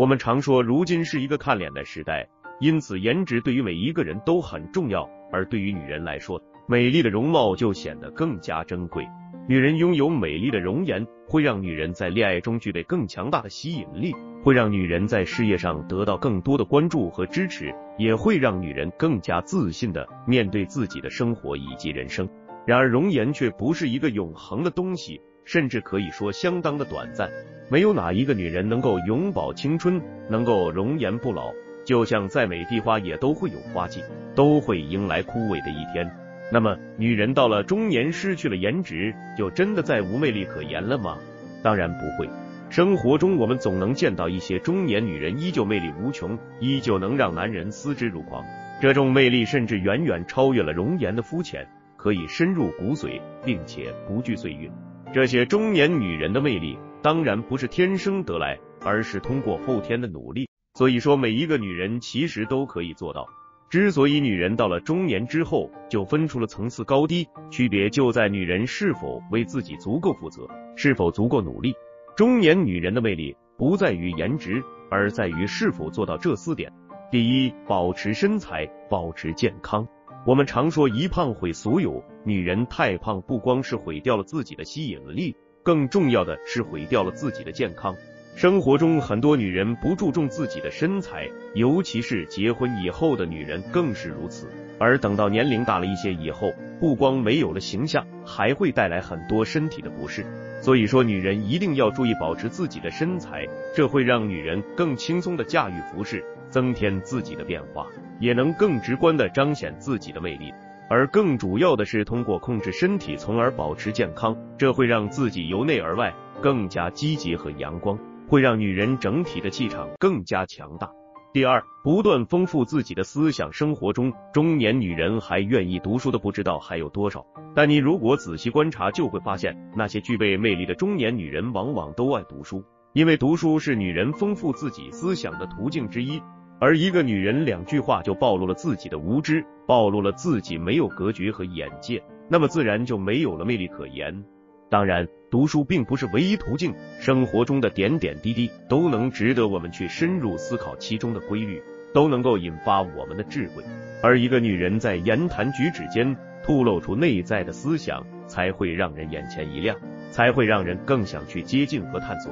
[0.00, 2.26] 我们常说，如今是一个看脸的时代，
[2.58, 5.06] 因此颜值对于每一个人都很重要。
[5.30, 9.06] 而对于女人来说，美丽的容貌就显得更加珍贵。
[9.46, 22.26] 女人拥有美丽的容颜，会让女人在恋爱中具备更强大的吸引力，会让女人在事业上得到更多的关注和支持，也会让女人更加自信的面对自己的生活以及人生。
[22.66, 27.30] 然而，容颜却不是一个永恒的东西，甚至可以说相当的短暂。
[27.68, 31.52] 没有哪一个女人能够永葆青春，能够容颜不老。
[31.84, 34.02] 就像再美的花也都会有花季，
[34.34, 36.08] 都会迎来枯萎的一天。
[36.52, 41.16] 那么，女人到了中年失去了颜值，就真的再无魅力可言了吗？
[41.62, 42.28] 当然不会。
[42.68, 48.44] 生活中我们总能见到一些中年女人依旧魅力无穷，依旧能让男人思之如狂。
[48.80, 51.66] 这种魅力甚至远远超越了容颜的肤浅，
[51.96, 54.70] 可以深入骨髓，并且不惧岁月。
[55.12, 60.48] 这些中年女人的魅力，当然不是天生得来，而是通过后天的努力。
[60.74, 63.26] 所以说，每一个女人其实都可以做到。
[63.68, 71.74] 之所以女人到了中年之后就分出了层次高低，区别就在女人是否为自己足够负责，是否足够努力。
[72.16, 76.72] 中年女人的魅力不在于颜值，而在于是否做到这四点。
[77.10, 79.86] 第一，保持身材，保持健康。
[80.24, 87.96] 我们常说一胖毁所有，女人太胖不光是毁掉了自己的吸引力，更重要的是毁掉了自己的健康。
[88.36, 94.46] 生活中很多女人不注重自己的身材，尤其是结婚以后的女人更是如此。
[94.78, 100.24] 而等到年龄大了一些以后，不光没有了形象，还会带来很多身体的不适。
[100.62, 107.86] 所以说，女人一定要注意保持自己的身材，这会让女人更轻松的驾驭服饰，增添自己的变化，
[108.20, 110.52] 也能更直观的彰显自己的魅力。
[110.90, 117.96] 而更主要的是通过控制身体，从而保持健康，这会让自己由内而外更加积极和阳光。
[118.26, 120.90] 会让女人整体的气场更加强大。
[121.32, 123.52] 第二，不断丰富自己的思想。
[123.52, 127.24] 生活中，中年女人还愿意读书的不知道还有多少。
[127.54, 132.64] 但你如果仔细观察，就会发现那些具备魅力的中年女人，往往都爱读书，
[132.94, 136.20] 因为读书是女人丰富自己思想的途径之一。
[136.60, 144.22] 而一个女人两句话就暴露了自己的无知，暴露了自己没有格局和眼界，那么自然就没有了魅力可言。
[144.68, 151.62] 当然，读书并不是唯一途径，生活中的点点滴滴都能值得我们去深入思考其中的规律，
[151.94, 153.64] 都能够引发我们的智慧。
[154.02, 159.74] 而一个女人在言谈举止间吐露出内在的思想，才会让人眼前一亮，
[160.10, 162.30] 才会让人更想去接近和探索。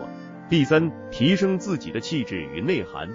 [0.51, 3.09] 第三，提升自己的气质与内涵。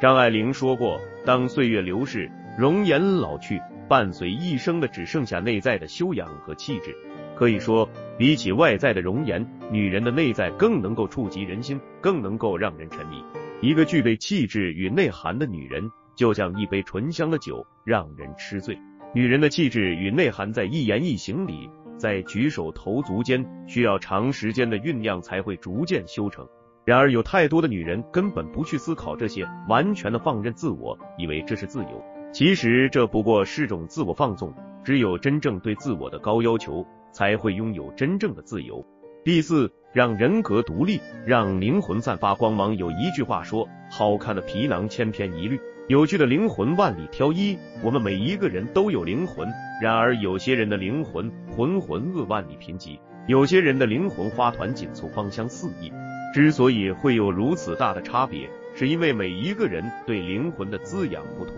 [0.00, 6.96] 张爱玲说过，当岁月流逝，容颜老去，伴随一生的只剩下内在的修养和气质。
[7.36, 13.22] 可以说，比起外在的容颜，女人的内在更能够触及人心，更能够让人沉迷。
[13.60, 18.78] 一个具备气质与内涵的女人，就像一杯醇香的酒，让人痴醉。
[19.14, 21.68] 女人的气质与内涵，在一言一行里，
[21.98, 26.48] 在举手投足间，需要长时间的酝酿才会逐渐修成。
[26.84, 32.04] 然而，有太多的女人根本不去思考这些，完全的放任自我，以为这是自由。
[32.32, 34.54] 其实，这不过是种自我放纵。
[34.82, 36.86] 只有真正对自我的高要求。
[37.12, 38.86] 才会拥有真正的自由。
[39.24, 42.76] 第四，让人格独立，让灵魂散发光芒。
[42.76, 49.48] 有一句话说：“好看的皮囊千篇一律，有趣的灵魂万里挑一。”我们每一个人都有灵魂，
[49.82, 55.92] 然而有些人的灵魂浑浑噩万里贫瘠，有些人的灵魂花团锦簇芳香四溢。
[56.32, 61.54] 之所以会有如此大的差别，是因为每一个人对灵魂的滋养不同。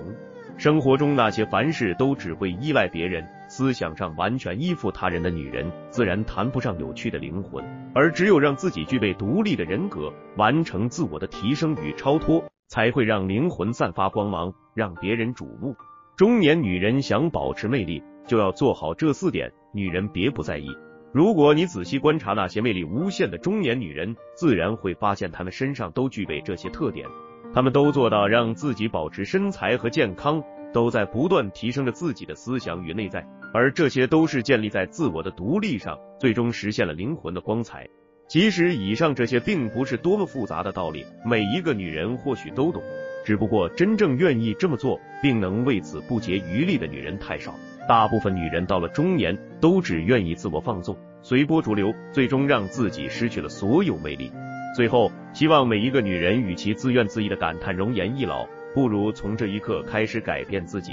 [0.57, 3.27] 生活中那些凡事都只会依赖别人。
[3.49, 7.63] 思想上完全依附他人的女人，自然谈不上有趣的灵魂。
[7.95, 15.77] 而只有让自己具备独立的人格，完成自我的提升与超脱，才会让灵魂散发光芒，让别人瞩目。
[16.17, 19.53] 中年女人想保持魅力，就要做好这四点。
[19.75, 20.69] 女人别不在意。
[21.13, 27.07] 如果你仔细观察那些魅力无限的中年女人，自然会发现她们身上都具备这些特点。
[27.53, 30.43] 她们都做到让自己保持身材和健康。
[30.73, 33.23] 都在不断提升着自己的思想与内在，
[33.53, 37.87] 而这些都是建立在自我的独立上，最终实现了灵魂的光彩。
[38.27, 42.83] 其实以上这些并不是多么复杂的道理，每一个女人或许都懂，
[43.23, 47.55] 只不过真正愿意这么做，并能为此不竭余力的女人太少。
[47.89, 54.31] 大部分女人到了中年，都只愿意自我放纵，随波逐流，最终让自己失去了所有魅力。
[54.77, 58.47] 最后，希望每一个女人与其自怨自艾的感叹容颜易老。
[58.75, 60.93] 不如从这一刻开始改变自己。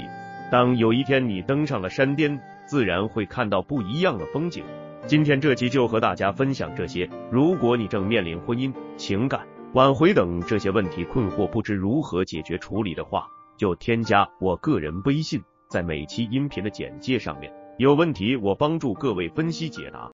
[0.52, 4.62] 当有一天你登上了山巅，自然会看到不一样的风景。
[5.06, 7.08] 今天这期就和大家分享这些。
[7.30, 9.40] 如果你正面临婚姻、情感、
[9.72, 13.26] 挽回等这些问题困惑不知如何解决处理的话，
[13.56, 20.08] 就添加我个人微信，在每期音频的简介上面有问题，我帮助各位分析解答。